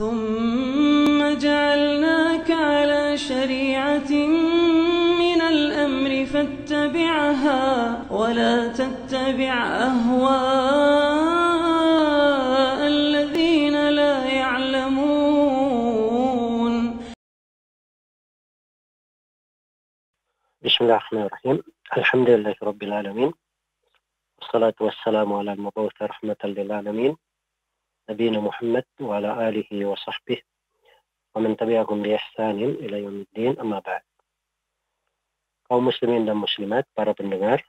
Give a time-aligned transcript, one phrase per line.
[0.00, 4.12] ثم جعلناك على شريعة
[5.22, 7.62] من الأمر فاتبعها
[8.12, 9.54] ولا تتبع
[9.88, 11.20] أهواء
[12.96, 15.02] الذين لا يعلمون.
[20.64, 21.62] بسم الله الرحمن الرحيم.
[21.96, 23.32] الحمد لله رب العالمين.
[24.38, 27.16] والصلاة والسلام على المبعوث رحمة للعالمين.
[28.08, 30.42] نبينا محمد وعلى آله وصحبه
[31.34, 34.02] ومن تبعهم بإحسان إلى يوم الدين أما بعد
[35.70, 37.62] kaum muslimin dan muslimat, para pendengar,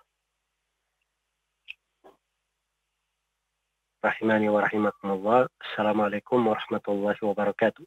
[4.01, 7.85] rahimani wa rahimakumullah, Assalamualaikum warahmatullahi wabarakatuh.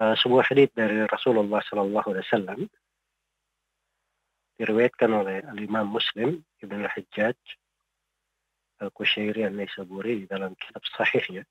[0.00, 2.60] Uh, sebuah hadith dari Rasulullah Sallallahu Alaihi Wasallam
[4.56, 7.36] diriwayatkan oleh Al-Imam Muslim Ibn Al-Hajjaj
[8.80, 11.44] Al-Kushairi An-Naisaburi di dalam kitab sahihnya.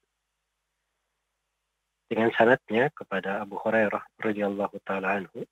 [2.10, 5.46] Dengan sanatnya kepada Abu Hurairah radhiyallahu taala anhu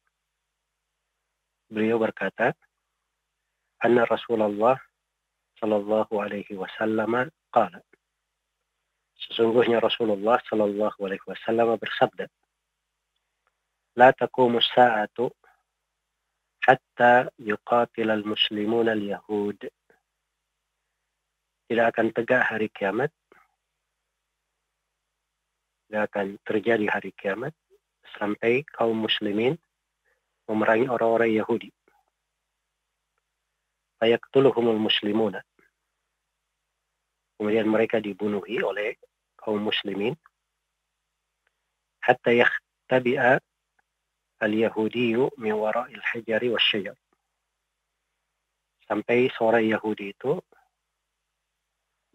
[1.70, 2.58] beliau berkata
[3.86, 4.80] anna Rasulullah
[5.62, 7.78] sallallahu alaihi wasallam qala
[9.30, 12.26] sesungguhnya Rasulullah sallallahu alaihi wasallam bersabda
[14.00, 15.30] la taqumu as-sa'atu
[16.66, 19.60] hatta yuqatil al-muslimun al-yahud
[21.68, 23.12] tidak akan tegak hari kiamat
[25.88, 27.56] tidak akan terjadi hari kiamat
[28.20, 29.56] sampai kaum muslimin
[30.48, 31.72] memerangi orang-orang Yahudi.
[34.00, 35.40] Fayaktuluhumul muslimuna.
[37.40, 39.00] Kemudian mereka dibunuhi oleh
[39.40, 40.12] kaum muslimin.
[42.04, 43.40] Hatta yakhtabi'a
[44.44, 47.00] al-Yahudiyu min wara'il hajari wa syajar.
[48.88, 50.40] Sampai seorang Yahudi itu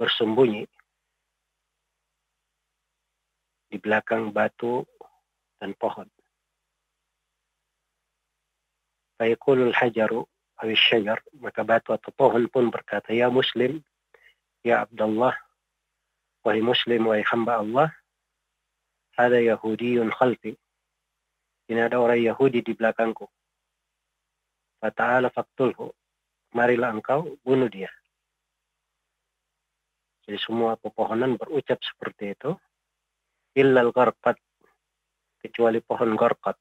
[0.02, 0.66] bersembunyi
[3.70, 4.82] di belakang batu
[5.62, 6.10] dan pohon.
[9.22, 10.26] Fayaqulul hajaru
[10.58, 13.78] awis syajar, maka batu atau pohon pun berkata, Ya Muslim,
[14.66, 15.38] Ya Abdullah,
[16.42, 17.88] wahai Muslim, wahai hamba Allah,
[19.14, 20.58] ada Yahudiyun khalfi.
[21.70, 23.30] Ini ada orang Yahudi di belakangku.
[24.82, 25.94] Fata'ala faktulhu.
[26.52, 27.88] Marilah engkau bunuh dia.
[30.22, 32.54] Jadi semua pepohonan berucap seperti itu.
[33.58, 34.38] Illal gharqat
[35.42, 36.56] kecuali pohon gharqat.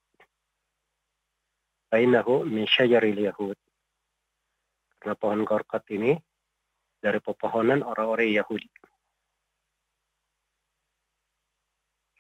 [1.94, 3.58] Fainahu min syajaril yahud.
[4.98, 6.18] Karena pohon gharqat ini
[7.02, 8.70] dari pepohonan orang-orang Yahudi.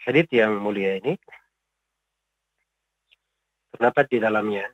[0.02, 1.14] Hadith yang mulia ini
[3.70, 4.66] terdapat di dalamnya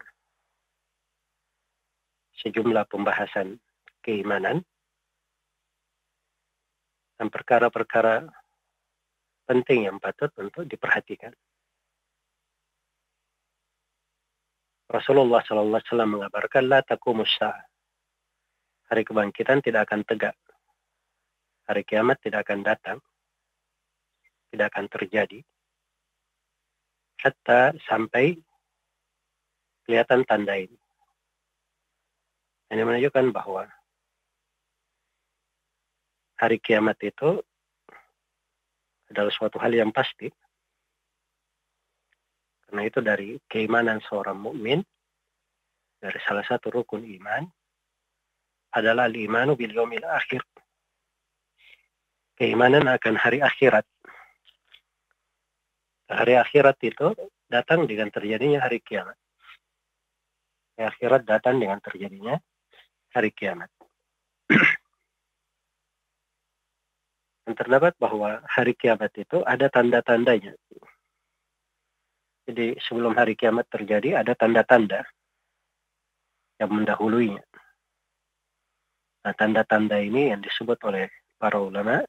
[2.40, 3.60] sejumlah pembahasan
[4.00, 4.64] keimanan
[7.18, 8.30] dan perkara-perkara
[9.50, 11.34] penting yang patut untuk diperhatikan.
[14.88, 16.80] Rasulullah Sallallahu Alaihi Wasallam mengabarkan la
[18.88, 20.38] Hari kebangkitan tidak akan tegak.
[21.68, 22.98] Hari kiamat tidak akan datang.
[24.48, 25.44] Tidak akan terjadi.
[27.20, 28.40] Hatta sampai
[29.84, 30.80] kelihatan tanda ini.
[32.72, 33.68] Ini menunjukkan bahwa
[36.38, 37.42] hari kiamat itu
[39.10, 40.30] adalah suatu hal yang pasti.
[42.68, 44.84] Karena itu dari keimanan seorang mukmin
[45.98, 47.48] dari salah satu rukun iman
[48.76, 50.44] adalah al-imanu bil yaumil akhir.
[52.38, 53.88] Keimanan akan hari akhirat.
[56.08, 57.18] Hari akhirat itu
[57.50, 59.18] datang dengan terjadinya hari kiamat.
[60.78, 62.38] Hari akhirat datang dengan terjadinya
[63.16, 63.72] hari kiamat.
[67.48, 70.52] Dan terdapat bahwa hari kiamat itu ada tanda-tandanya.
[72.44, 75.08] Jadi sebelum hari kiamat terjadi ada tanda-tanda
[76.60, 77.40] yang mendahuluinya.
[79.24, 81.08] Nah, tanda-tanda ini yang disebut oleh
[81.40, 82.04] para ulama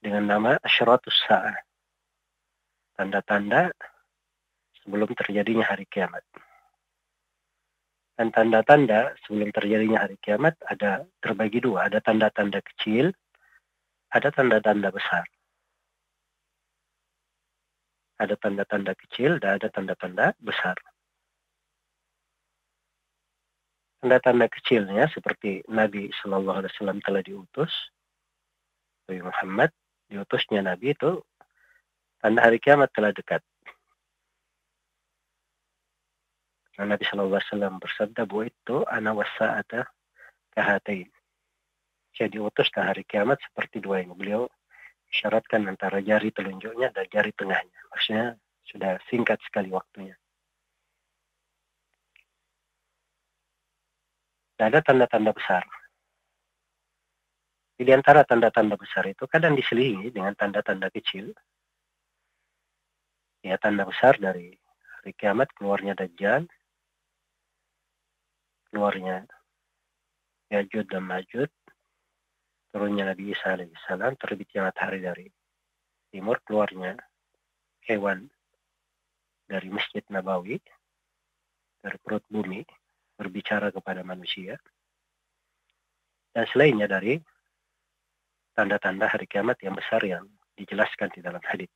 [0.00, 1.60] dengan nama asyratus sa'ah.
[2.96, 3.76] Tanda-tanda
[4.80, 6.24] sebelum terjadinya hari kiamat.
[8.16, 11.92] Dan tanda-tanda sebelum terjadinya hari kiamat ada terbagi dua.
[11.92, 13.12] Ada tanda-tanda kecil
[14.10, 15.24] ada tanda-tanda besar.
[18.20, 20.76] Ada tanda-tanda kecil dan ada tanda-tanda besar.
[24.02, 27.72] Tanda-tanda kecilnya seperti Nabi Shallallahu Alaihi Wasallam telah diutus,
[29.08, 29.70] Nabi Muhammad
[30.10, 31.22] diutusnya Nabi itu
[32.18, 33.40] tanda hari kiamat telah dekat.
[36.80, 39.84] Nabi Shallallahu Alaihi Wasallam bersabda bahwa itu ana wasa'ata
[40.56, 41.12] kahatain
[42.14, 44.50] saya diutus ke hari kiamat seperti dua yang beliau
[45.10, 47.80] disyaratkan antara jari telunjuknya dan jari tengahnya.
[47.90, 48.38] Maksudnya
[48.70, 50.14] sudah singkat sekali waktunya.
[54.54, 55.64] Tidak ada tanda-tanda besar.
[57.80, 61.32] Di antara tanda-tanda besar itu kadang diselingi dengan tanda-tanda kecil.
[63.40, 64.52] Ya, tanda besar dari
[65.00, 66.44] hari kiamat keluarnya Dajjal,
[68.68, 69.24] keluarnya
[70.52, 71.48] Yajud dan Majud,
[72.70, 75.26] turunnya Nabi Isa alaihissalam, terbitnya matahari dari
[76.10, 76.98] timur, keluarnya
[77.86, 78.30] hewan
[79.50, 80.62] dari Masjid Nabawi,
[81.82, 82.62] dari perut bumi,
[83.18, 84.54] berbicara kepada manusia.
[86.30, 87.18] Dan selainnya dari
[88.54, 90.24] tanda-tanda hari kiamat yang besar yang
[90.54, 91.70] dijelaskan di dalam hadis.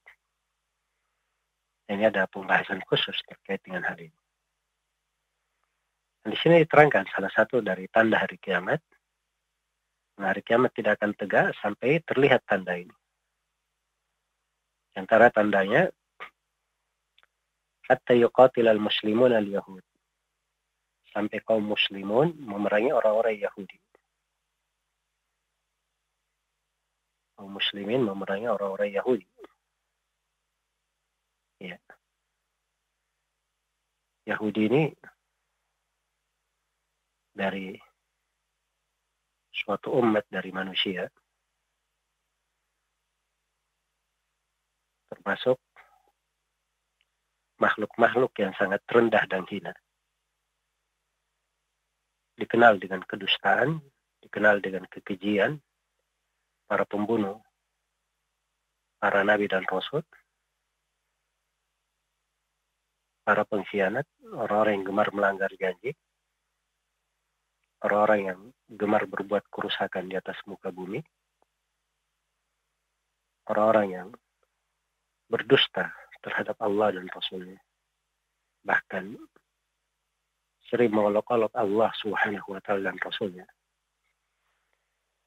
[1.91, 4.21] Ini ada pembahasan khusus terkait dengan hal ini.
[6.25, 8.81] Dan di sini diterangkan salah satu dari tanda hari kiamat.
[10.15, 12.95] Nah, hari kiamat tidak akan tegak sampai terlihat tanda ini.
[14.95, 15.91] Antara tandanya,
[17.91, 19.83] hatta yuqatil al-muslimun al-yahud.
[21.11, 23.79] Sampai kaum muslimun memerangi orang-orang Yahudi.
[27.45, 29.29] kaum muslimin memerangi orang-orang Yahudi.
[31.61, 31.77] Ya.
[34.25, 34.83] Yahudi ini
[37.37, 37.77] dari
[39.55, 41.07] suatu umat dari manusia
[45.15, 45.57] termasuk
[47.63, 49.73] makhluk-makhluk yang sangat rendah dan hina.
[52.35, 53.79] Dikenal dengan kedustaan,
[54.27, 55.63] dikenal dengan kekejian,
[56.67, 57.39] para pembunuh,
[58.99, 60.03] para nabi dan rasul,
[63.23, 64.05] para pengkhianat,
[64.35, 65.95] orang-orang yang gemar melanggar janji,
[67.85, 68.41] orang-orang yang
[68.73, 71.05] gemar berbuat kerusakan di atas muka bumi,
[73.53, 74.09] orang-orang yang
[75.29, 75.93] berdusta
[76.25, 77.61] terhadap Allah dan Rasulnya.
[78.65, 79.21] Bahkan
[80.73, 83.45] sering mengolok-olok Allah subhanahu wa ta'ala dan Rasulnya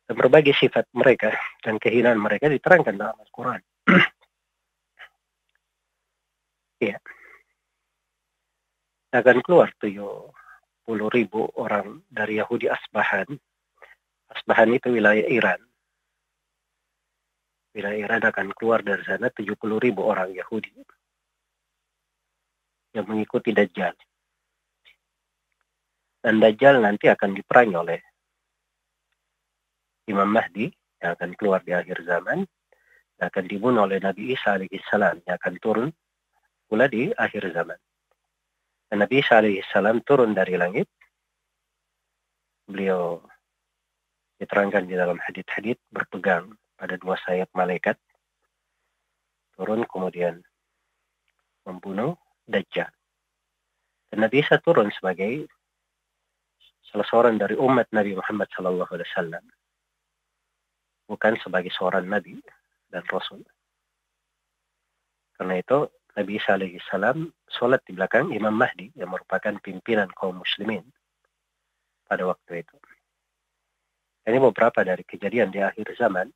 [0.07, 3.62] dan berbagai sifat mereka dan kehinaan mereka diterangkan dalam Al-Quran.
[6.89, 6.98] ya.
[9.12, 10.31] Akan keluar tujuh
[10.88, 13.28] ribu orang dari Yahudi Asbahan.
[14.31, 15.60] Asbahan itu wilayah Iran.
[17.75, 20.74] Wilayah Iran akan keluar dari sana tujuh puluh ribu orang Yahudi
[22.95, 23.94] yang mengikuti Dajjal.
[26.24, 28.00] Dan Dajjal nanti akan diperangi oleh
[30.07, 30.72] Imam Mahdi
[31.04, 32.48] yang akan keluar di akhir zaman
[33.18, 35.89] akan dibunuh oleh Nabi Isa alaihissalam yang akan turun
[36.69, 37.78] pula di akhir zaman.
[38.95, 40.88] Nabi Isa alaihissalam turun dari langit.
[42.68, 43.19] Beliau
[44.39, 48.00] diterangkan di dalam hadith-hadith berpegang pada dua sayap malaikat.
[49.60, 50.39] Turun kemudian
[51.68, 52.16] membunuh
[52.48, 52.88] Dajjal.
[54.07, 55.51] Dan Nabi Isa turun sebagai
[56.88, 59.44] salah seorang dari umat Nabi Muhammad wasallam
[61.07, 62.39] bukan sebagai seorang nabi
[62.92, 63.44] dan rasul.
[65.36, 65.88] Karena itu
[66.18, 70.81] Nabi Isa alaihi salam sholat di belakang Imam Mahdi yang merupakan pimpinan kaum muslimin
[72.10, 72.74] pada waktu itu.
[74.25, 76.34] Ini beberapa dari kejadian di akhir zaman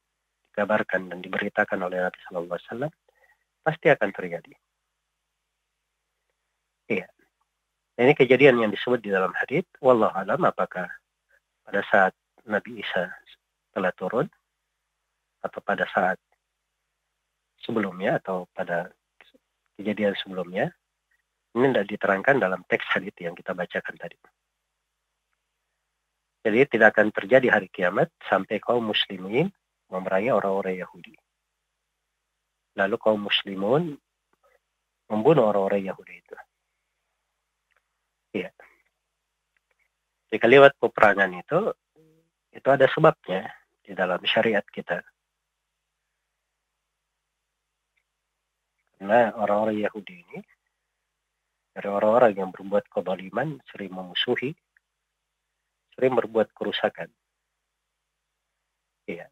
[0.54, 2.94] dikabarkan dan diberitakan oleh Nabi Wasallam
[3.66, 4.54] pasti akan terjadi.
[6.86, 7.10] Iya.
[7.98, 9.66] Ini kejadian yang disebut di dalam hadis.
[9.82, 10.94] Wallahu alam apakah
[11.66, 12.14] pada saat
[12.46, 13.10] Nabi Isa
[13.74, 14.30] telah turun
[15.42, 16.22] atau pada saat
[17.66, 18.94] sebelumnya atau pada
[19.82, 20.70] kejadian sebelumnya
[21.58, 24.16] ini tidak diterangkan dalam teks hadis yang kita bacakan tadi.
[26.42, 29.52] Jadi tidak akan terjadi hari kiamat sampai kaum muslimin
[29.92, 31.14] memerangi orang-orang Yahudi.
[32.80, 34.00] Lalu kaum muslimun
[35.12, 36.36] membunuh orang-orang Yahudi itu.
[38.32, 38.50] Iya.
[40.32, 41.76] Jika lewat peperangan itu,
[42.56, 43.52] itu ada sebabnya
[43.84, 45.04] di dalam syariat kita.
[49.02, 50.40] Nah, orang-orang Yahudi ini
[51.74, 54.54] dari orang-orang yang berbuat kebaliman, sering memusuhi,
[55.98, 57.10] sering berbuat kerusakan.
[59.10, 59.26] Iya.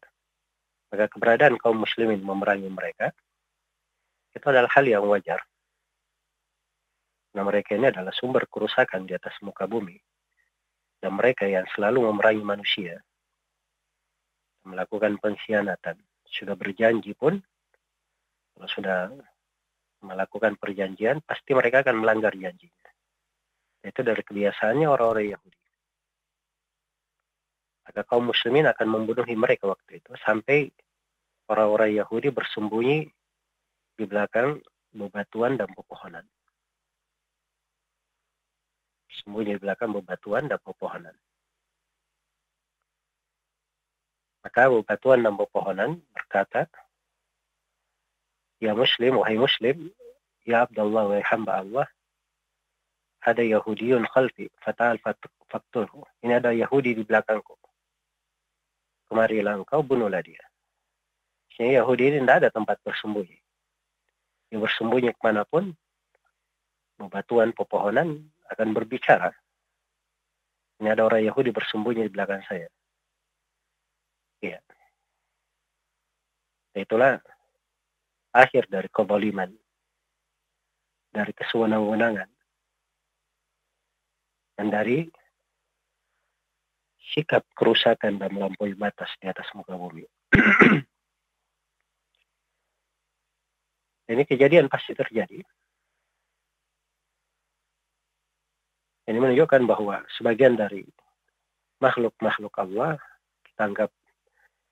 [0.90, 3.14] Maka keberadaan kaum muslimin memerangi mereka
[4.34, 5.38] itu adalah hal yang wajar.
[7.30, 9.94] Nah, mereka ini adalah sumber kerusakan di atas muka bumi.
[10.98, 12.98] Dan mereka yang selalu memerangi manusia,
[14.66, 15.96] melakukan pengkhianatan,
[16.26, 17.40] sudah berjanji pun,
[18.52, 19.08] kalau sudah
[20.00, 22.90] melakukan perjanjian, pasti mereka akan melanggar janjinya.
[23.80, 25.60] Itu dari kebiasaannya orang-orang Yahudi.
[27.88, 30.70] Maka kaum muslimin akan membunuhi mereka waktu itu sampai
[31.50, 33.08] orang-orang Yahudi bersembunyi
[33.98, 34.62] di belakang
[34.94, 36.22] bebatuan dan pepohonan.
[39.10, 41.16] Sembunyi di belakang bebatuan dan pepohonan.
[44.40, 46.70] Maka bebatuan dan pepohonan berkata,
[48.60, 49.88] Ya Muslim, wahai Muslim,
[50.44, 51.86] Ya Abdullah, wahai hamba Allah,
[53.24, 55.00] ada Yahudiun khalfi, fatal
[55.48, 56.04] fakturhu.
[56.24, 57.56] Ini ada Yahudi di belakangku.
[59.08, 60.40] Kemarilah engkau, bunuhlah dia.
[61.56, 63.36] Sehingga Yahudi ini tidak ada tempat bersembunyi.
[64.48, 65.76] Dia bersembunyi ke mana pun,
[66.96, 69.32] bebatuan pepohonan akan berbicara.
[70.80, 72.68] Ini ada orang Yahudi bersembunyi di belakang saya.
[74.40, 74.60] Iya.
[76.72, 77.20] Itulah
[78.34, 79.50] akhir dari keboliman.
[81.10, 82.30] Dari kesewenang-wenangan.
[84.58, 85.08] Dan dari
[87.10, 90.06] sikap kerusakan dan melampaui batas di atas muka bumi.
[94.10, 95.38] Ini kejadian pasti terjadi.
[99.10, 100.86] Ini menunjukkan bahwa sebagian dari
[101.82, 102.98] makhluk-makhluk Allah
[103.42, 103.90] kita anggap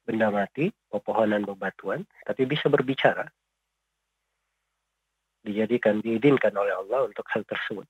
[0.06, 3.26] benda mati, pepohonan, bebatuan, tapi bisa berbicara.
[5.48, 7.88] Dijadikan, diizinkan oleh Allah untuk hal tersebut.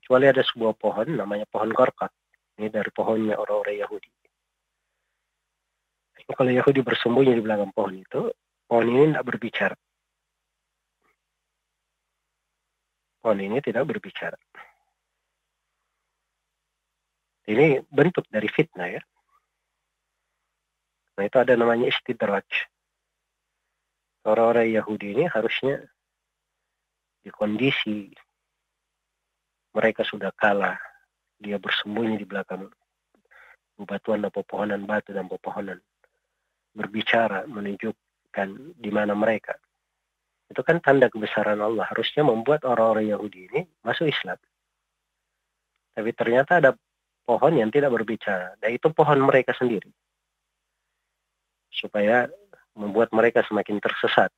[0.00, 2.08] Kecuali ada sebuah pohon, namanya pohon korkat.
[2.56, 4.08] Ini dari pohonnya orang-orang Yahudi.
[6.32, 8.32] Kalau Yahudi bersembunyi di belakang pohon itu,
[8.64, 9.76] pohon ini tidak berbicara.
[13.20, 14.38] Pohon ini tidak berbicara.
[17.52, 19.02] Ini bentuk dari fitnah ya.
[21.20, 22.48] Nah itu ada namanya istidraj.
[24.22, 25.82] Orang-orang Yahudi ini harusnya
[27.22, 28.10] di kondisi
[29.74, 30.78] mereka sudah kalah.
[31.42, 32.70] Dia bersembunyi di belakang
[33.74, 35.82] bebatuan dan pepohonan batu dan pepohonan.
[36.70, 38.48] Berbicara menunjukkan
[38.78, 39.58] di mana mereka.
[40.46, 41.88] Itu kan tanda kebesaran Allah.
[41.90, 44.38] Harusnya membuat orang-orang Yahudi ini masuk Islam.
[45.92, 46.70] Tapi ternyata ada
[47.26, 48.54] pohon yang tidak berbicara.
[48.62, 49.90] Dan itu pohon mereka sendiri.
[51.72, 52.28] Supaya
[52.76, 54.32] membuat mereka semakin tersesat.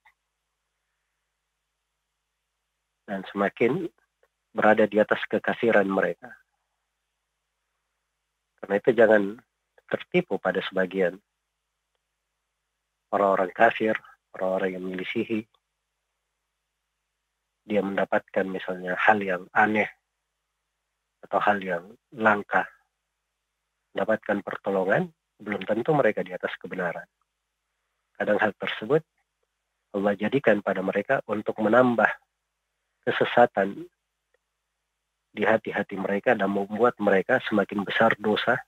[3.04, 3.86] Dan semakin
[4.54, 6.32] berada di atas kekafiran mereka.
[8.62, 9.22] Karena itu jangan
[9.84, 11.20] tertipu pada sebagian
[13.12, 13.94] orang-orang kafir,
[14.32, 15.44] orang-orang yang milisihi.
[17.64, 19.88] Dia mendapatkan misalnya hal yang aneh
[21.24, 22.68] atau hal yang langka
[23.94, 27.06] mendapatkan pertolongan, belum tentu mereka di atas kebenaran.
[28.14, 29.02] Kadang hal tersebut
[29.94, 32.10] Allah jadikan pada mereka untuk menambah
[33.06, 33.86] kesesatan
[35.34, 38.58] di hati-hati mereka dan membuat mereka semakin besar dosa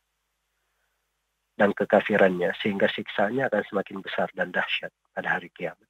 [1.57, 5.89] dan kekafirannya sehingga siksanya akan semakin besar dan dahsyat pada hari kiamat.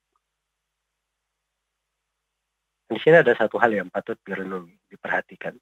[2.87, 5.59] Di sini ada satu hal yang patut direnungi, diperhatikan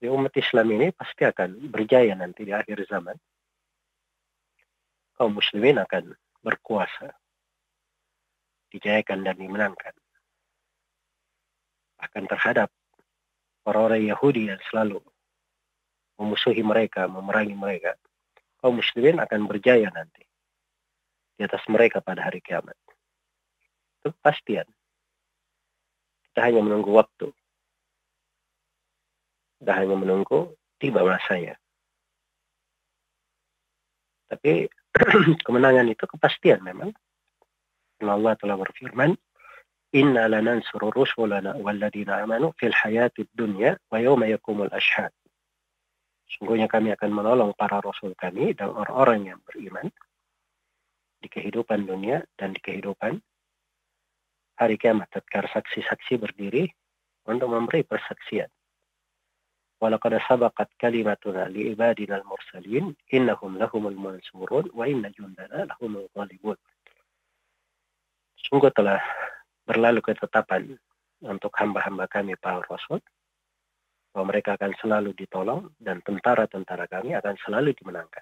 [0.00, 3.14] di umat Islam ini pasti akan berjaya nanti di akhir zaman.
[5.20, 7.12] Kaum muslimin akan berkuasa,
[8.72, 9.92] dijayakan dan dimenangkan.
[12.00, 12.72] Akan terhadap
[13.68, 15.04] orang-orang Yahudi yang selalu
[16.16, 17.92] memusuhi mereka, memerangi mereka.
[18.64, 20.24] Kaum muslimin akan berjaya nanti
[21.36, 22.76] di atas mereka pada hari kiamat.
[24.00, 24.64] Itu kepastian.
[26.32, 27.28] Kita hanya menunggu waktu
[29.60, 31.52] kita hanya menunggu tiba masanya.
[34.32, 34.72] Tapi
[35.46, 36.90] kemenangan itu kepastian memang.
[38.00, 39.12] Allah telah berfirman,
[39.90, 45.10] Inna lanansuru rusulana walladina amanu fil hayati dunya wa yawma yakumul ashad.
[46.30, 49.90] Sungguhnya kami akan menolong para rasul kami dan orang-orang yang beriman
[51.18, 53.18] di kehidupan dunia dan di kehidupan
[54.62, 55.10] hari kiamat.
[55.10, 56.70] Tatkala saksi-saksi berdiri
[57.26, 58.46] untuk memberi persaksian.
[59.81, 66.57] ولقد سبقت كلمتنا لعبادنا المرسلين إنهم لهم المنصورون وإن جندنا لهم الغالبون
[68.45, 69.01] Sungguh telah
[69.65, 70.77] berlalu ketetapan
[71.25, 73.01] untuk hamba-hamba kami para rasul
[74.13, 78.21] bahwa mereka akan selalu ditolong dan tentara-tentara kami akan selalu dimenangkan.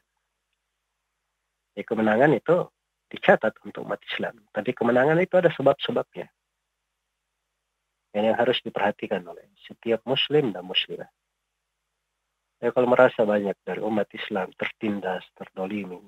[1.76, 2.72] Jadi kemenangan itu
[3.12, 4.48] dicatat untuk umat Islam.
[4.56, 6.32] Tapi kemenangan itu ada sebab-sebabnya.
[8.16, 11.12] Yang harus diperhatikan oleh setiap muslim dan muslimah.
[12.59, 16.03] Ya kalau merasa banyak dari umat Islam tertindas, terdolimi,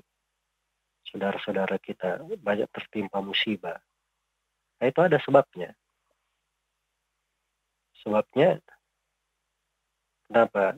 [1.06, 3.78] saudara-saudara kita banyak tertimpa musibah,
[4.82, 5.70] nah, itu ada sebabnya.
[8.02, 8.58] Sebabnya
[10.26, 10.74] kenapa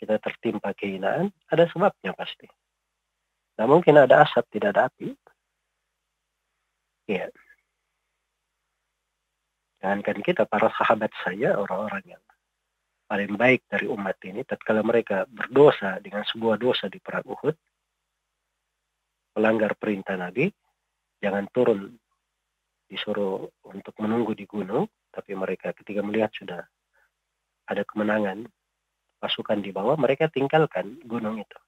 [0.00, 2.48] kita tertimpa kehinaan, ada sebabnya pasti.
[3.60, 5.12] Nah mungkin ada asap, tidak ada api.
[7.12, 7.28] Iya.
[9.84, 12.22] Jangankan kita, para sahabat saya, orang-orang yang
[13.12, 17.52] paling baik dari umat ini, tatkala mereka berdosa dengan sebuah dosa di perang Uhud,
[19.36, 20.48] melanggar perintah Nabi,
[21.20, 21.92] jangan turun
[22.88, 26.64] disuruh untuk menunggu di gunung, tapi mereka ketika melihat sudah
[27.68, 28.48] ada kemenangan
[29.20, 31.60] pasukan di bawah, mereka tinggalkan gunung itu.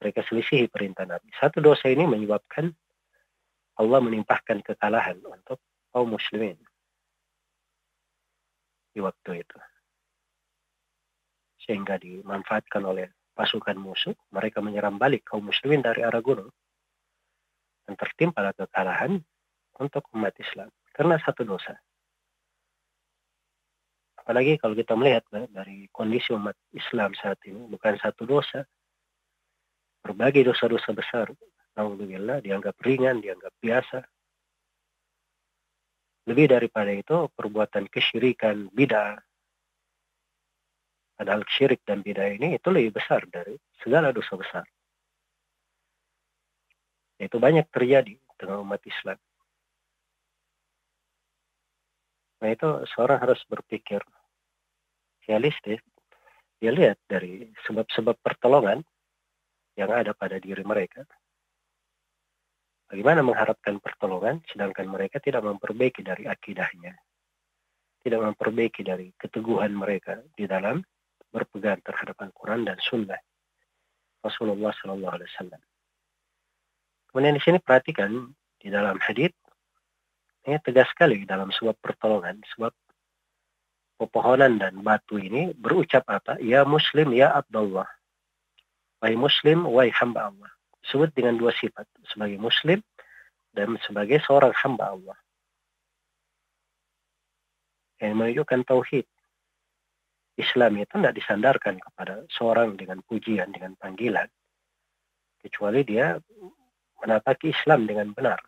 [0.00, 1.28] Mereka selisihi perintah Nabi.
[1.36, 2.72] Satu dosa ini menyebabkan
[3.76, 5.60] Allah menimpahkan kekalahan untuk
[5.92, 6.56] kaum muslimin
[8.96, 9.58] di waktu itu.
[11.60, 16.48] Sehingga dimanfaatkan oleh pasukan musuh, mereka menyerang balik kaum muslimin dari arah gunung.
[17.84, 19.20] Dan tertimpa kekalahan
[19.80, 20.68] untuk umat Islam.
[20.92, 21.76] Karena satu dosa.
[24.20, 28.62] Apalagi kalau kita melihat dari kondisi umat Islam saat ini, bukan satu dosa.
[30.04, 31.32] Berbagai dosa-dosa besar.
[31.76, 34.04] Alhamdulillah dianggap ringan, dianggap biasa.
[36.28, 39.16] Lebih daripada itu, perbuatan kesyirikan, bid'ah.
[41.20, 43.52] Padahal syirik dan bid'ah ini itu lebih besar dari
[43.84, 44.64] segala dosa besar.
[47.20, 49.20] Itu banyak terjadi dengan umat Islam.
[52.40, 54.00] Nah itu seorang harus berpikir
[55.28, 55.84] realistis,
[56.56, 58.80] dia lihat dari sebab-sebab pertolongan
[59.76, 61.04] yang ada pada diri mereka.
[62.88, 66.96] Bagaimana mengharapkan pertolongan sedangkan mereka tidak memperbaiki dari akidahnya.
[68.00, 70.80] Tidak memperbaiki dari keteguhan mereka di dalam
[71.30, 73.18] berpegang terhadap Al-Quran dan Sunnah
[74.20, 75.62] Rasulullah Sallallahu Alaihi Wasallam.
[77.10, 79.32] Kemudian di sini perhatikan di dalam hadis
[80.46, 82.72] ini tegas sekali dalam sebab pertolongan, sebab
[84.00, 86.40] pepohonan dan batu ini berucap apa?
[86.40, 87.88] Ya Muslim, ya Abdullah.
[89.04, 90.50] Wahai Muslim, wahai hamba Allah.
[90.88, 91.84] Sebut dengan dua sifat.
[92.08, 92.80] Sebagai Muslim
[93.52, 95.18] dan sebagai seorang hamba Allah.
[98.00, 99.06] Yang menunjukkan tauhid.
[100.38, 104.28] Islam itu tidak disandarkan kepada seorang dengan pujian, dengan panggilan.
[105.40, 106.20] Kecuali dia
[107.00, 108.40] menapaki Islam dengan benar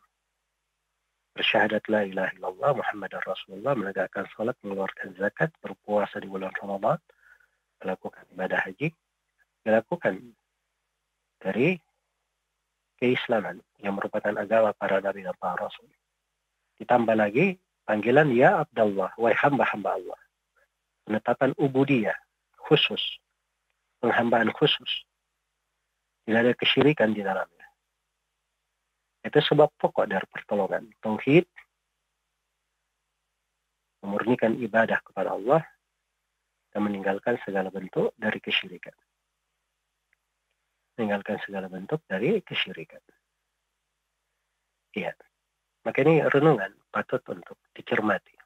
[1.32, 7.00] bersyahadat la ilaha illallah Muhammad Rasulullah, menegakkan salat, mengeluarkan zakat, berpuasa di bulan Ramadan,
[7.80, 8.92] melakukan ibadah haji,
[9.64, 10.36] dilakukan
[11.40, 11.80] dari
[13.00, 15.88] keislaman yang merupakan agama para nabi dan para rasul.
[16.78, 17.56] Ditambah lagi
[17.88, 20.20] panggilan ya Abdullah, wahai hamba-hamba Allah.
[21.02, 22.16] Penetapan ubudiyah
[22.68, 23.02] khusus,
[23.98, 25.04] penghambaan khusus.
[26.22, 27.66] Tidak ada kesyirikan di dalamnya.
[29.22, 30.90] Itu sebab pokok dari pertolongan.
[31.02, 31.46] Tauhid,
[34.02, 35.62] memurnikan ibadah kepada Allah,
[36.74, 38.94] dan meninggalkan segala bentuk dari kesyirikan.
[40.96, 43.00] Meninggalkan segala bentuk dari kesyirikan.
[44.96, 45.12] Iya.
[45.82, 48.41] Maka ini renungan patut untuk dicermati.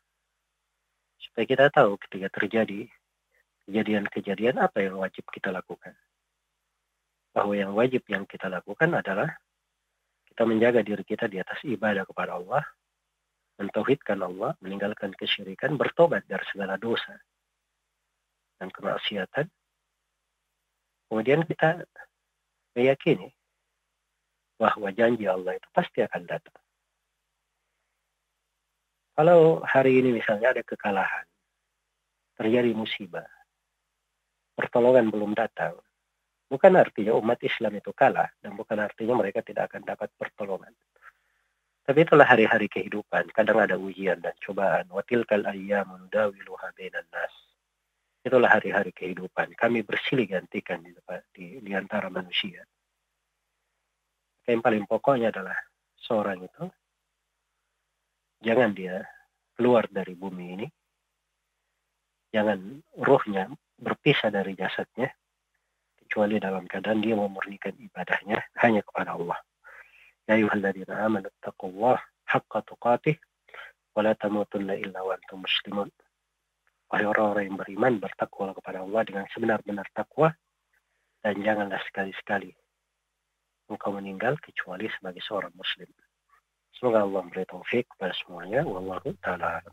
[1.20, 2.88] Supaya kita tahu ketika terjadi
[3.66, 5.92] kejadian-kejadian apa yang wajib kita lakukan.
[7.34, 9.36] Bahwa yang wajib yang kita lakukan adalah
[10.30, 12.64] kita menjaga diri kita di atas ibadah kepada Allah,
[13.56, 17.16] mentauhidkan Allah, meninggalkan kesyirikan, bertobat dari segala dosa
[18.60, 19.48] dan kemaksiatan.
[21.08, 21.84] Kemudian kita
[22.76, 23.32] meyakini
[24.56, 26.65] bahwa janji Allah itu pasti akan datang.
[29.16, 31.24] Kalau hari ini misalnya ada kekalahan,
[32.36, 33.24] terjadi musibah,
[34.52, 35.80] pertolongan belum datang,
[36.46, 40.70] Bukan artinya umat Islam itu kalah dan bukan artinya mereka tidak akan dapat pertolongan.
[41.82, 43.34] Tapi itulah hari-hari kehidupan.
[43.34, 44.86] Kadang ada ujian dan cobaan.
[44.90, 47.34] Watilkal ayyamun dawiluha bainan nas.
[48.22, 49.54] Itulah hari-hari kehidupan.
[49.54, 50.94] Kami bersilih gantikan di,
[51.34, 52.62] di, di antara manusia.
[54.46, 55.58] Yang paling pokoknya adalah
[55.98, 56.70] seorang itu
[58.46, 59.02] jangan dia
[59.58, 60.66] keluar dari bumi ini.
[62.30, 65.10] Jangan ruhnya berpisah dari jasadnya
[65.98, 69.42] kecuali dalam keadaan dia memurnikan ibadahnya hanya kepada Allah.
[70.30, 71.98] Ya ayyuhalladzina amanu taqullah
[72.30, 73.18] haqqa tuqatih
[73.98, 75.90] wa la tamutunna illa wa antum muslimun.
[76.86, 80.30] Wahai orang-orang yang beriman bertakwa kepada Allah dengan sebenar-benar takwa
[81.18, 82.54] dan janganlah sekali-sekali
[83.66, 85.90] engkau meninggal kecuali sebagai seorang muslim.
[86.76, 88.60] Semoga Allah memberi taufik kepada semuanya.
[88.68, 89.64] Wallahu ta'ala